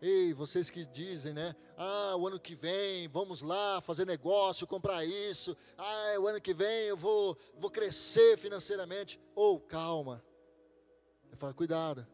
[0.01, 1.55] Ei, vocês que dizem, né?
[1.77, 5.55] Ah, o ano que vem, vamos lá fazer negócio, comprar isso.
[5.77, 9.19] Ah, o ano que vem eu vou, vou crescer financeiramente.
[9.33, 10.21] Ou, oh, calma.
[11.31, 12.05] Eu falo, cuidado.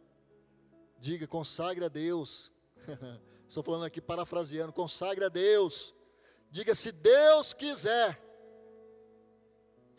[1.00, 2.52] Diga, consagre a Deus.
[3.48, 5.96] Estou falando aqui parafraseando, consagre a Deus.
[6.52, 8.29] Diga, se Deus quiser,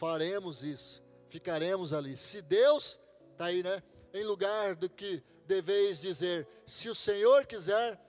[0.00, 2.16] faremos isso, ficaremos ali.
[2.16, 2.98] Se Deus,
[3.32, 3.82] está aí, né?
[4.14, 8.00] Em lugar do que deveis dizer, se o Senhor quiser,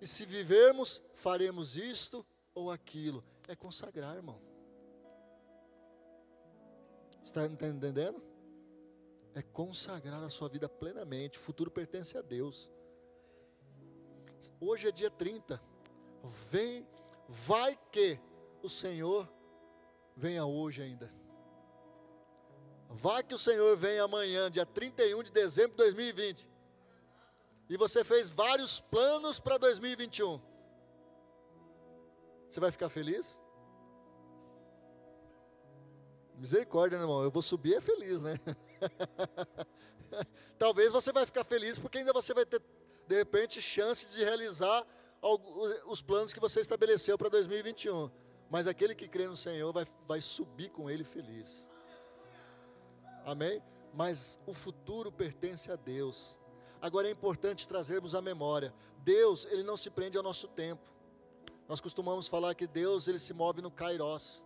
[0.00, 3.24] e se vivermos, faremos isto ou aquilo.
[3.46, 4.42] É consagrar, irmão.
[7.24, 8.20] Está entendendo?
[9.32, 11.38] É consagrar a sua vida plenamente.
[11.38, 12.68] O futuro pertence a Deus.
[14.60, 15.62] Hoje é dia 30.
[16.50, 16.84] Vem,
[17.28, 18.18] vai que
[18.60, 19.32] o Senhor
[20.16, 21.08] venha hoje ainda.
[22.88, 26.48] Vá que o Senhor venha amanhã, dia 31 de dezembro de 2020.
[27.68, 30.40] E você fez vários planos para 2021.
[32.48, 33.40] Você vai ficar feliz?
[36.36, 37.22] Misericórdia, né, irmão.
[37.22, 38.38] Eu vou subir é feliz, né?
[40.58, 42.60] Talvez você vai ficar feliz porque ainda você vai ter,
[43.06, 44.86] de repente, chance de realizar
[45.86, 48.10] os planos que você estabeleceu para 2021.
[48.52, 51.70] Mas aquele que crê no Senhor vai, vai subir com ele feliz.
[53.24, 53.62] Amém?
[53.94, 56.38] Mas o futuro pertence a Deus.
[56.78, 58.74] Agora é importante trazermos a memória.
[58.98, 60.92] Deus, ele não se prende ao nosso tempo.
[61.66, 64.44] Nós costumamos falar que Deus, ele se move no Kairos,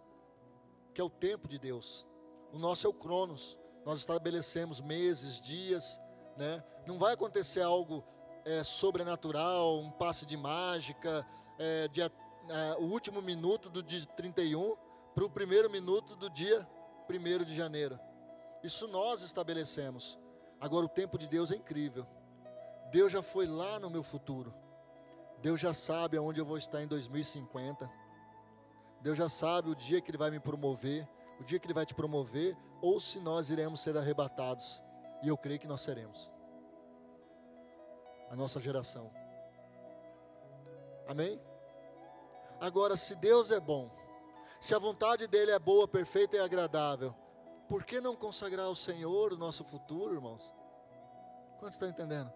[0.95, 2.07] que é o tempo de Deus.
[2.53, 3.59] O nosso é o Cronos.
[3.85, 5.99] Nós estabelecemos meses, dias,
[6.37, 6.63] né?
[6.87, 8.05] Não vai acontecer algo
[8.45, 11.27] é, sobrenatural, um passe de mágica,
[11.59, 12.09] é, dia
[12.49, 14.77] é, o último minuto do dia 31
[15.15, 16.67] para o primeiro minuto do dia
[17.09, 17.99] 1 de janeiro.
[18.63, 20.19] Isso nós estabelecemos.
[20.61, 22.07] Agora o tempo de Deus é incrível.
[22.91, 24.55] Deus já foi lá no meu futuro.
[25.41, 27.91] Deus já sabe aonde eu vou estar em 2050.
[29.01, 31.07] Deus já sabe o dia que Ele vai me promover,
[31.39, 34.83] o dia que Ele vai te promover, ou se nós iremos ser arrebatados.
[35.23, 36.33] E eu creio que nós seremos.
[38.31, 39.11] A nossa geração.
[41.07, 41.41] Amém?
[42.61, 43.91] Agora, se Deus é bom,
[44.61, 47.15] se a vontade dele é boa, perfeita e agradável,
[47.69, 50.55] por que não consagrar ao Senhor o nosso futuro, irmãos?
[51.59, 52.33] Quantos estão entendendo?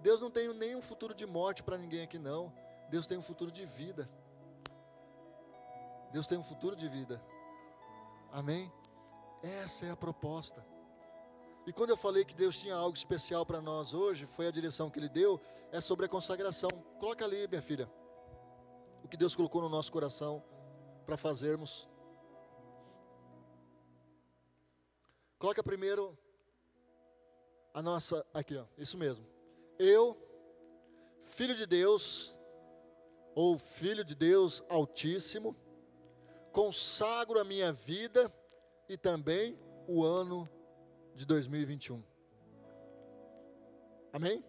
[0.00, 2.52] Deus não tem nenhum futuro de morte para ninguém aqui, não.
[2.88, 4.08] Deus tem um futuro de vida.
[6.12, 7.22] Deus tem um futuro de vida.
[8.32, 8.72] Amém?
[9.42, 10.64] Essa é a proposta.
[11.66, 14.88] E quando eu falei que Deus tinha algo especial para nós hoje, foi a direção
[14.90, 16.70] que Ele deu, é sobre a consagração.
[16.98, 17.88] Coloca ali, minha filha
[19.08, 20.44] o que Deus colocou no nosso coração
[21.06, 21.88] para fazermos.
[25.38, 26.16] Coloca primeiro
[27.72, 29.26] a nossa, aqui ó, isso mesmo.
[29.78, 30.14] Eu,
[31.24, 32.38] filho de Deus,
[33.34, 35.56] ou filho de Deus Altíssimo,
[36.52, 38.30] consagro a minha vida
[38.90, 40.46] e também o ano
[41.14, 42.04] de 2021.
[44.12, 44.44] Amém?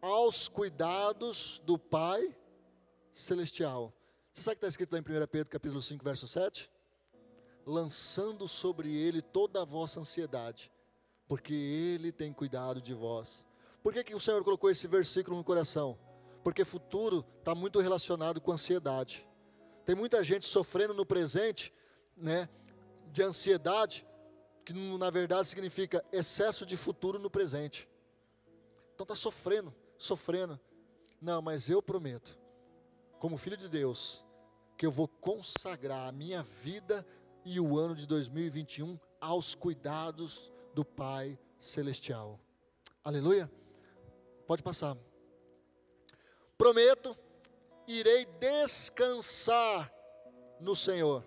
[0.00, 2.34] Aos cuidados do Pai
[3.12, 3.92] celestial.
[4.38, 6.70] Você sabe o que está escrito lá em 1 Pedro capítulo 5, verso 7?
[7.66, 10.70] Lançando sobre ele toda a vossa ansiedade,
[11.26, 13.44] porque ele tem cuidado de vós.
[13.82, 15.98] Por que, que o Senhor colocou esse versículo no coração?
[16.44, 19.28] Porque futuro está muito relacionado com ansiedade.
[19.84, 21.74] Tem muita gente sofrendo no presente,
[22.16, 22.48] né,
[23.10, 24.06] de ansiedade,
[24.64, 27.88] que na verdade significa excesso de futuro no presente.
[28.94, 30.60] Então está sofrendo, sofrendo.
[31.20, 32.38] Não, mas eu prometo
[33.18, 34.24] como filho de Deus,
[34.78, 37.04] que eu vou consagrar a minha vida
[37.44, 42.38] e o ano de 2021 aos cuidados do Pai Celestial.
[43.02, 43.50] Aleluia?
[44.46, 44.96] Pode passar.
[46.56, 47.18] Prometo,
[47.88, 49.92] irei descansar
[50.60, 51.24] no Senhor.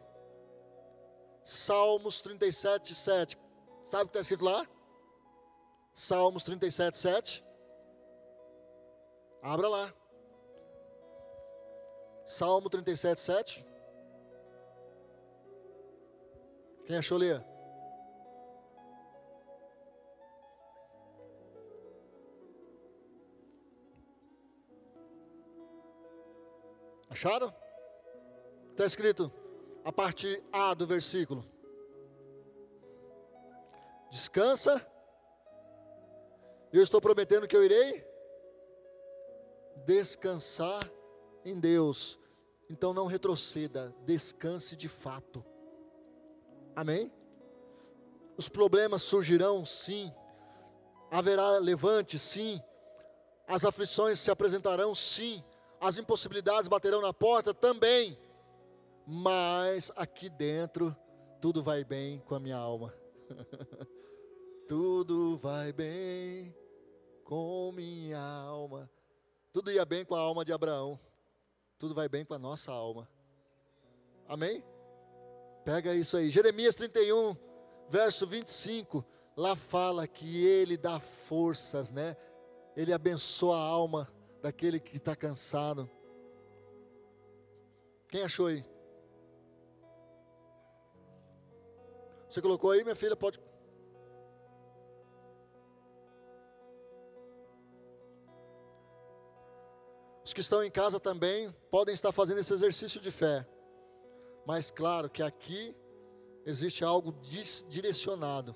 [1.44, 3.38] Salmos 37, 7.
[3.84, 4.66] Sabe o que está escrito lá?
[5.94, 7.46] Salmos 37, 7.
[9.42, 10.01] Abra lá.
[12.32, 13.66] Salmo 37, 7.
[16.86, 17.44] Quem achou ler?
[27.10, 27.54] Acharam?
[28.70, 29.30] Está escrito
[29.84, 31.44] a parte A do versículo.
[34.10, 34.88] Descansa.
[36.72, 38.08] Eu estou prometendo que eu irei
[39.86, 40.90] descansar
[41.44, 42.21] em Deus.
[42.72, 45.44] Então não retroceda, descanse de fato.
[46.74, 47.12] Amém?
[48.38, 50.10] Os problemas surgirão, sim.
[51.12, 52.62] Haverá levante, sim.
[53.46, 55.44] As aflições se apresentarão, sim.
[55.82, 58.18] As impossibilidades baterão na porta também.
[59.06, 60.96] Mas aqui dentro,
[61.42, 62.94] tudo vai bem com a minha alma.
[64.66, 66.56] tudo vai bem
[67.26, 68.90] com minha alma.
[69.52, 70.98] Tudo ia bem com a alma de Abraão.
[71.82, 73.10] Tudo vai bem com a nossa alma.
[74.28, 74.64] Amém?
[75.66, 76.30] Pega isso aí.
[76.30, 77.36] Jeremias 31,
[77.90, 79.04] verso 25.
[79.36, 82.16] Lá fala que ele dá forças, né?
[82.78, 84.08] Ele abençoa a alma
[84.44, 85.90] daquele que está cansado.
[88.08, 88.64] Quem achou aí?
[92.30, 93.16] Você colocou aí, minha filha?
[93.16, 93.40] Pode.
[100.32, 103.46] Os que estão em casa também podem estar fazendo esse exercício de fé.
[104.46, 105.76] Mas claro que aqui
[106.46, 107.14] existe algo
[107.68, 108.56] direcionado.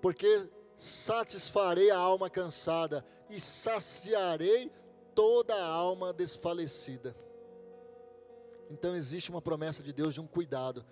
[0.00, 4.70] Porque satisfarei a alma cansada e saciarei
[5.12, 7.16] toda a alma desfalecida.
[8.70, 10.86] Então existe uma promessa de Deus de um cuidado.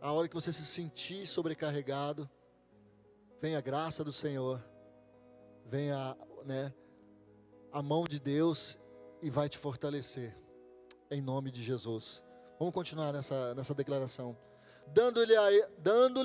[0.00, 2.30] A hora que você se sentir sobrecarregado,
[3.40, 4.64] vem a graça do Senhor,
[5.66, 6.72] vem a, né,
[7.74, 8.78] a mão de Deus
[9.20, 10.38] e vai te fortalecer
[11.10, 12.22] em nome de Jesus.
[12.56, 14.38] Vamos continuar nessa, nessa declaração.
[14.86, 15.34] Dando-lhe
[15.78, 16.20] dando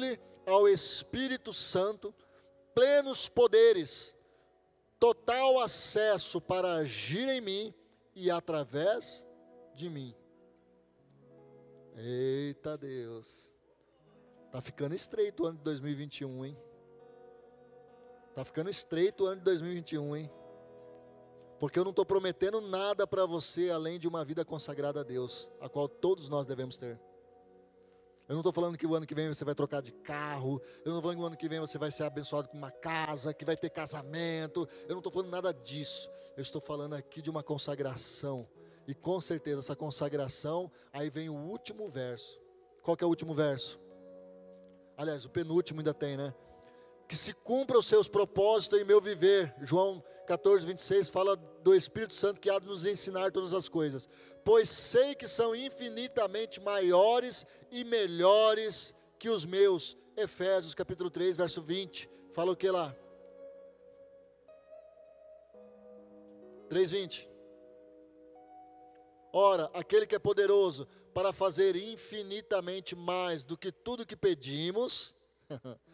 [0.45, 2.13] ao Espírito Santo
[2.75, 4.15] plenos poderes,
[4.99, 7.73] total acesso para agir em mim
[8.13, 9.27] e através
[9.73, 10.15] de mim.
[11.95, 13.55] Eita Deus.
[14.51, 16.57] Tá ficando estreito o ano de 2021, hein?
[18.35, 20.31] Tá ficando estreito o ano de 2021, hein?
[21.59, 25.49] Porque eu não estou prometendo nada para você além de uma vida consagrada a Deus,
[25.59, 26.99] a qual todos nós devemos ter.
[28.29, 30.61] Eu não estou falando que o ano que vem você vai trocar de carro.
[30.85, 32.69] Eu não estou falando que o ano que vem você vai ser abençoado com uma
[32.69, 34.69] casa, que vai ter casamento.
[34.83, 36.09] Eu não estou falando nada disso.
[36.37, 38.47] Eu estou falando aqui de uma consagração.
[38.87, 42.39] E com certeza essa consagração, aí vem o último verso.
[42.83, 43.79] Qual que é o último verso?
[44.95, 46.33] Aliás, o penúltimo ainda tem, né?
[47.09, 49.53] Que se cumpra os seus propósitos em meu viver.
[49.59, 54.07] João 14, 26 fala do Espírito Santo que há de nos ensinar todas as coisas.
[54.45, 59.97] Pois sei que são infinitamente maiores e melhores que os meus.
[60.15, 62.09] Efésios capítulo 3, verso 20.
[62.31, 62.95] Fala o que lá?
[66.69, 67.27] 3:20.
[69.33, 75.15] Ora, aquele que é poderoso para fazer infinitamente mais do que tudo que pedimos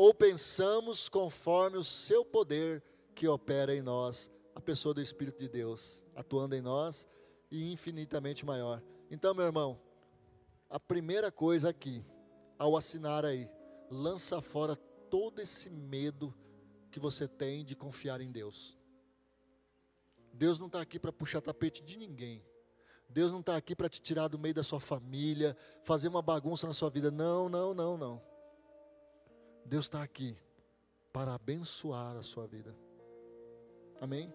[0.00, 2.82] ou pensamos conforme o seu poder
[3.14, 7.06] que opera em nós, a pessoa do Espírito de Deus, atuando em nós
[7.50, 8.82] e infinitamente maior.
[9.10, 9.78] Então, meu irmão,
[10.70, 12.02] a primeira coisa aqui,
[12.58, 13.46] ao assinar aí,
[13.90, 16.34] lança fora todo esse medo
[16.90, 18.78] que você tem de confiar em Deus.
[20.32, 22.42] Deus não está aqui para puxar tapete de ninguém.
[23.06, 26.66] Deus não está aqui para te tirar do meio da sua família, fazer uma bagunça
[26.66, 27.10] na sua vida.
[27.10, 28.29] Não, não, não, não.
[29.64, 30.36] Deus está aqui
[31.12, 32.76] para abençoar a sua vida.
[34.00, 34.32] Amém?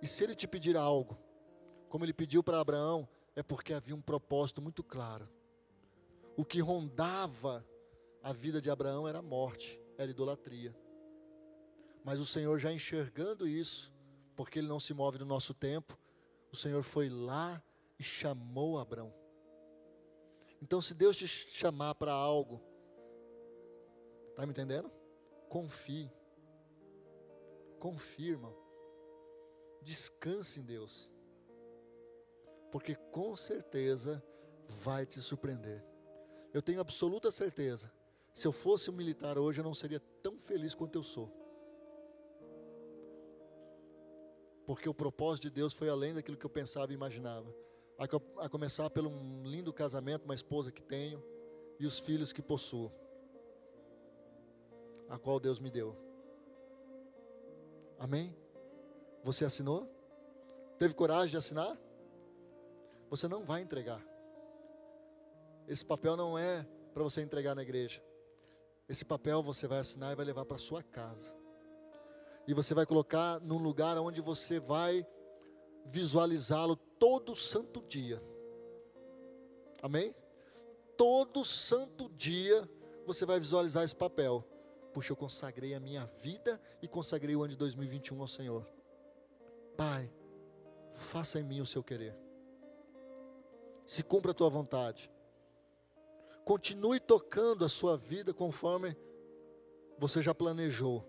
[0.00, 1.18] E se ele te pedir algo,
[1.88, 5.28] como ele pediu para Abraão, é porque havia um propósito muito claro.
[6.36, 7.66] O que rondava
[8.22, 10.74] a vida de Abraão era a morte, era a idolatria.
[12.04, 13.92] Mas o Senhor já enxergando isso,
[14.34, 15.98] porque ele não se move no nosso tempo,
[16.50, 17.62] o Senhor foi lá
[17.98, 19.12] e chamou Abraão.
[20.60, 22.62] Então, se Deus te chamar para algo,
[24.32, 24.90] está me entendendo?
[25.48, 26.10] Confie.
[28.18, 28.54] Irmão.
[29.82, 31.12] Descanse em Deus.
[32.72, 34.24] porque com certeza
[34.66, 35.84] vai te surpreender.
[36.54, 37.92] Eu tenho absoluta certeza.
[38.32, 41.30] Se eu fosse um militar hoje, eu não seria tão feliz quanto eu sou.
[44.64, 47.54] Porque o propósito de Deus foi além daquilo que eu pensava e imaginava.
[48.38, 51.22] A, começar pelo um lindo casamento, uma esposa que tenho
[51.78, 52.90] e os filhos que possuo,
[55.12, 55.94] a qual Deus me deu.
[57.98, 58.34] Amém?
[59.22, 59.86] Você assinou?
[60.78, 61.78] Teve coragem de assinar?
[63.10, 64.02] Você não vai entregar.
[65.68, 68.02] Esse papel não é para você entregar na igreja.
[68.88, 71.36] Esse papel você vai assinar e vai levar para sua casa.
[72.48, 75.06] E você vai colocar num lugar onde você vai
[75.84, 78.20] visualizá-lo todo santo dia.
[79.82, 80.14] Amém?
[80.96, 82.66] Todo santo dia
[83.04, 84.42] você vai visualizar esse papel.
[84.92, 88.68] Puxa, eu consagrei a minha vida e consagrei o ano de 2021 ao Senhor.
[89.76, 90.12] Pai,
[90.94, 92.14] faça em mim o seu querer.
[93.86, 95.10] Se cumpra a tua vontade.
[96.44, 98.96] Continue tocando a sua vida conforme
[99.98, 101.04] você já planejou.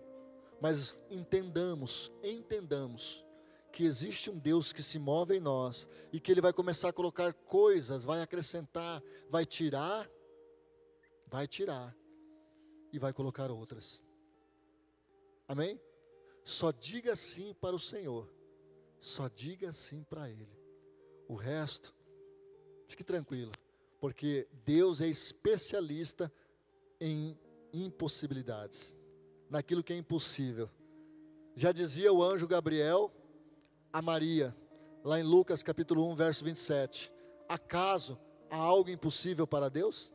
[0.60, 3.22] Mas entendamos, entendamos
[3.70, 6.92] que existe um Deus que se move em nós e que Ele vai começar a
[6.92, 10.08] colocar coisas, vai acrescentar, vai tirar,
[11.28, 11.94] vai tirar
[12.94, 14.04] e vai colocar outras.
[15.48, 15.80] Amém?
[16.44, 18.32] Só diga sim para o Senhor,
[19.00, 20.48] só diga sim para Ele.
[21.26, 21.92] O resto,
[22.86, 23.50] fique tranquilo
[24.04, 26.32] porque Deus é especialista
[27.00, 27.36] em
[27.72, 28.96] impossibilidades,
[29.50, 30.70] naquilo que é impossível.
[31.56, 33.10] Já dizia o anjo Gabriel
[33.92, 34.54] a Maria,
[35.02, 37.12] lá em Lucas capítulo 1, verso 27.
[37.48, 38.16] Acaso
[38.48, 40.13] há algo impossível para Deus?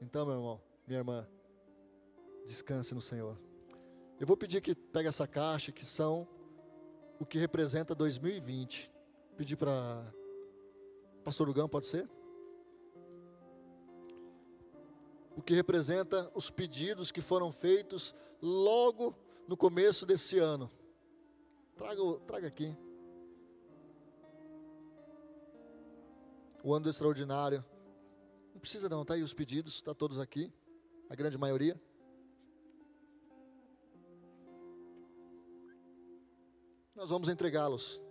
[0.00, 1.28] Então, meu irmão, minha irmã,
[2.44, 3.38] descanse no Senhor.
[4.18, 6.26] Eu vou pedir que pegue essa caixa, que são
[7.18, 8.92] o que representa 2020.
[9.36, 10.04] Pedir para
[11.24, 12.08] Pastor Lugão, pode ser?
[15.36, 19.14] O que representa os pedidos que foram feitos logo
[19.46, 20.70] no começo desse ano.
[21.76, 22.76] Traga, traga aqui.
[26.62, 27.64] O ano extraordinário.
[28.58, 30.52] Não precisa não, tá aí os pedidos, está todos aqui.
[31.08, 31.80] A grande maioria.
[36.92, 38.02] Nós vamos entregá-los.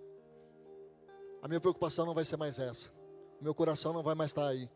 [1.42, 2.90] A minha preocupação não vai ser mais essa
[3.42, 4.72] meu coração não vai mais estar aí.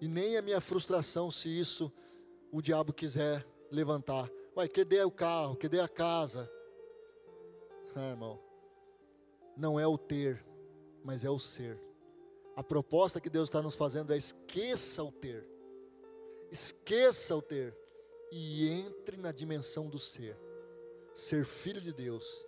[0.00, 1.92] E nem a minha frustração se isso
[2.50, 4.30] o diabo quiser levantar.
[4.54, 5.56] Vai, cadê o carro?
[5.56, 6.50] Cadê a casa?
[7.94, 8.40] Ah, irmão,
[9.54, 10.42] não é o ter,
[11.04, 11.78] mas é o ser.
[12.56, 15.48] A proposta que Deus está nos fazendo é esqueça o ter.
[16.50, 17.76] Esqueça o ter
[18.30, 20.38] e entre na dimensão do ser.
[21.14, 22.46] Ser filho de Deus.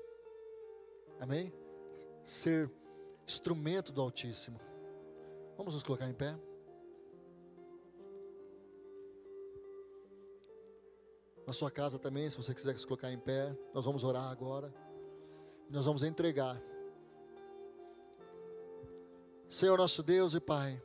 [1.18, 1.52] Amém?
[2.22, 2.70] Ser
[3.26, 4.60] instrumento do Altíssimo.
[5.56, 6.38] Vamos nos colocar em pé.
[11.46, 14.72] Na sua casa também, se você quiser se colocar em pé, nós vamos orar agora.
[15.70, 16.60] Nós vamos entregar.
[19.48, 20.82] Senhor nosso Deus e Pai,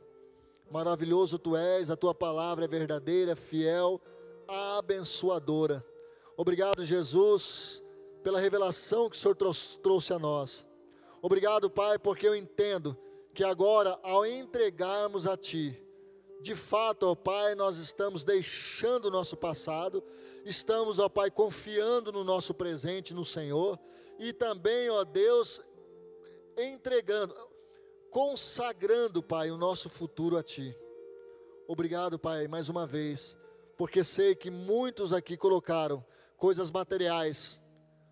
[0.70, 4.00] maravilhoso Tu és, a Tua palavra é verdadeira, fiel,
[4.46, 5.84] abençoadora.
[6.36, 7.82] Obrigado, Jesus,
[8.22, 9.36] pela revelação que o Senhor
[9.82, 10.68] trouxe a nós.
[11.20, 12.96] Obrigado, Pai, porque eu entendo
[13.34, 15.78] que agora, ao entregarmos a Ti,
[16.40, 20.02] de fato, ó Pai, nós estamos deixando o nosso passado,
[20.44, 23.78] estamos, ó Pai, confiando no nosso presente, no Senhor,
[24.18, 25.60] e também, ó Deus,
[26.56, 27.34] entregando,
[28.12, 30.76] consagrando, Pai, o nosso futuro a Ti.
[31.66, 33.34] Obrigado, Pai, mais uma vez,
[33.78, 36.04] porque sei que muitos aqui colocaram
[36.36, 37.64] coisas materiais,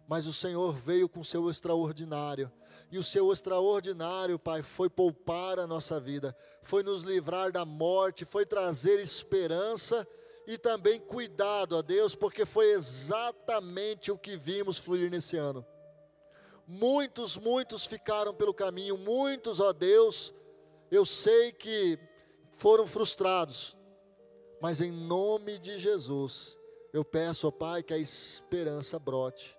[0.09, 2.51] mas o Senhor veio com seu extraordinário
[2.91, 8.25] e o seu extraordinário, Pai, foi poupar a nossa vida, foi nos livrar da morte,
[8.25, 10.09] foi trazer esperança
[10.47, 15.65] e também cuidado a Deus, porque foi exatamente o que vimos fluir nesse ano.
[16.73, 20.33] Muitos, muitos ficaram pelo caminho, muitos, ó Deus,
[20.89, 21.99] eu sei que
[22.53, 23.77] foram frustrados,
[24.61, 26.57] mas em nome de Jesus,
[26.93, 29.59] eu peço, ó Pai, que a esperança brote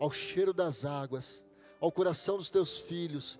[0.00, 1.44] ao cheiro das águas
[1.78, 3.38] ao coração dos teus filhos.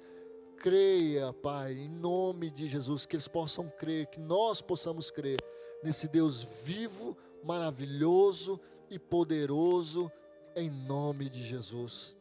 [0.59, 5.39] Creia, Pai, em nome de Jesus, que eles possam crer, que nós possamos crer
[5.83, 10.13] nesse Deus vivo, maravilhoso e poderoso,
[10.55, 12.18] em nome de Jesus.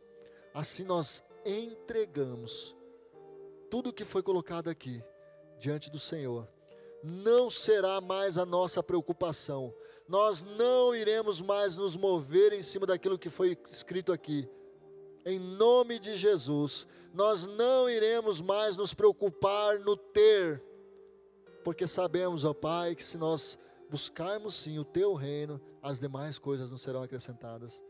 [0.57, 2.75] Assim nós entregamos
[3.69, 5.03] tudo que foi colocado aqui
[5.59, 6.47] diante do Senhor.
[7.03, 9.73] Não será mais a nossa preocupação.
[10.07, 14.49] Nós não iremos mais nos mover em cima daquilo que foi escrito aqui
[15.27, 20.63] em nome de Jesus, nós não iremos mais nos preocupar no ter,
[21.65, 26.71] porque sabemos, ó Pai, que se nós buscarmos sim o teu reino, as demais coisas
[26.71, 27.83] não serão acrescentadas.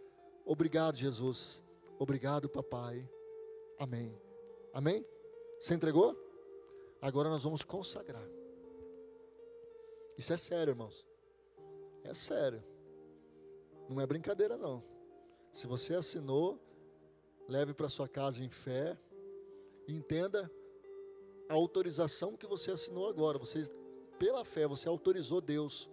[0.43, 1.63] Obrigado, Jesus.
[1.99, 3.09] Obrigado, papai.
[3.77, 4.15] Amém.
[4.73, 5.05] Amém?
[5.59, 6.15] Você entregou?
[7.01, 8.27] Agora nós vamos consagrar.
[10.17, 11.05] Isso é sério, irmãos.
[12.03, 12.63] É sério.
[13.89, 14.83] Não é brincadeira, não.
[15.51, 16.59] Se você assinou,
[17.47, 18.97] leve para sua casa em fé.
[19.87, 20.51] E entenda
[21.47, 23.37] a autorização que você assinou agora.
[23.37, 23.63] Você,
[24.19, 25.89] pela fé, você autorizou Deus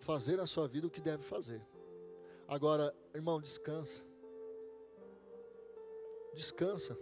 [0.00, 1.60] fazer na sua vida o que deve fazer.
[2.46, 4.04] Agora, irmão, descansa.
[6.36, 6.96] Descansa.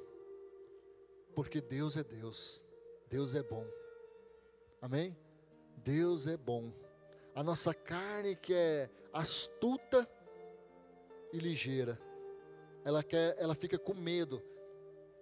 [1.34, 2.64] Porque Deus é Deus.
[3.10, 3.66] Deus é bom.
[4.80, 5.16] Amém?
[5.78, 6.72] Deus é bom.
[7.34, 10.08] A nossa carne que é astuta
[11.32, 12.00] e ligeira,
[12.84, 14.40] ela quer, ela fica com medo.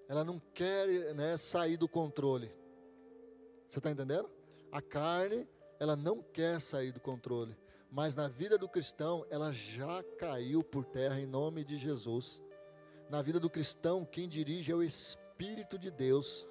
[0.06, 2.54] Ela não quer né, sair do controle.
[3.66, 4.30] Você está entendendo?
[4.70, 5.48] A carne,
[5.80, 7.56] ela não quer sair do controle.
[7.90, 12.42] Mas na vida do cristão, ela já caiu por terra em nome de Jesus.
[13.12, 16.48] Na vida do cristão, quem dirige é o Espírito de Deus.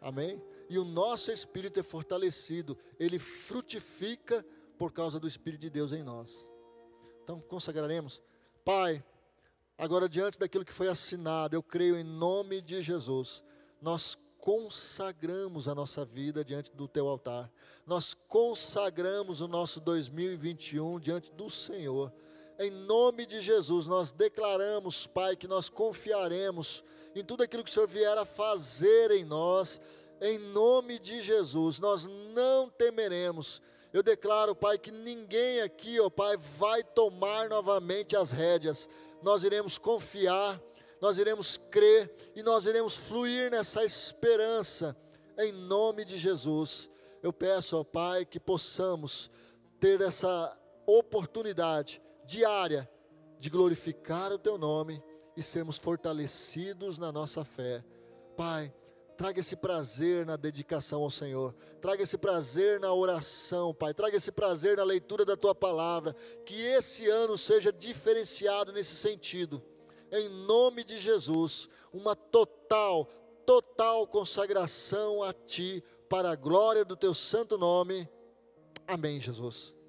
[0.00, 0.42] Amém?
[0.68, 4.44] E o nosso espírito é fortalecido, ele frutifica
[4.76, 6.50] por causa do Espírito de Deus em nós.
[7.22, 8.20] Então, consagraremos.
[8.64, 9.00] Pai,
[9.78, 13.44] agora diante daquilo que foi assinado, eu creio em nome de Jesus,
[13.80, 17.48] nós consagramos a nossa vida diante do teu altar.
[17.86, 22.12] Nós consagramos o nosso 2021 diante do Senhor.
[22.62, 26.84] Em nome de Jesus, nós declaramos, Pai, que nós confiaremos
[27.14, 29.80] em tudo aquilo que o Senhor vier a fazer em nós.
[30.20, 33.62] Em nome de Jesus, nós não temeremos.
[33.94, 38.86] Eu declaro, Pai, que ninguém aqui, ó Pai, vai tomar novamente as rédeas.
[39.22, 40.60] Nós iremos confiar,
[41.00, 44.94] nós iremos crer e nós iremos fluir nessa esperança.
[45.38, 46.90] Em nome de Jesus,
[47.22, 49.30] eu peço, ó Pai, que possamos
[49.80, 50.54] ter essa
[50.84, 52.88] oportunidade diária
[53.40, 55.02] de glorificar o Teu nome
[55.36, 57.84] e sermos fortalecidos na nossa fé.
[58.36, 58.72] Pai,
[59.16, 64.30] traga esse prazer na dedicação ao Senhor, traga esse prazer na oração, Pai, traga esse
[64.30, 66.14] prazer na leitura da Tua palavra,
[66.46, 69.60] que esse ano seja diferenciado nesse sentido,
[70.12, 73.06] em nome de Jesus, uma total,
[73.44, 78.08] total consagração a Ti, para a glória do Teu santo nome.
[78.86, 79.79] Amém, Jesus.